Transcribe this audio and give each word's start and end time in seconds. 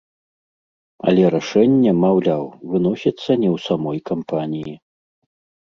Але 1.11 1.23
рашэнне, 1.35 1.91
маўляў, 2.05 2.43
выносіцца 2.73 3.23
не 3.41 3.49
ў 3.55 3.63
самой 3.69 3.99
кампаніі. 4.15 4.77